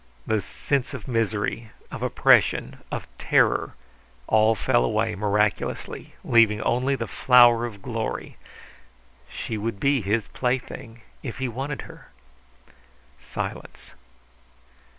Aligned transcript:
The 0.25 0.41
sense 0.41 0.95
of 0.95 1.07
misery, 1.07 1.69
of 1.91 2.01
oppression, 2.01 2.77
of 2.91 3.07
terror, 3.19 3.75
all 4.25 4.55
fell 4.55 4.83
away 4.83 5.13
miraculously, 5.13 6.15
leaving 6.23 6.59
only 6.63 6.95
the 6.95 7.05
flower 7.05 7.65
of 7.67 7.83
glory. 7.83 8.37
She 9.29 9.59
would 9.59 9.79
be 9.79 10.01
his 10.01 10.27
plaything 10.29 11.01
if 11.21 11.37
he 11.37 11.47
wanted 11.47 11.83
her. 11.83 12.07
Silence. 13.23 13.91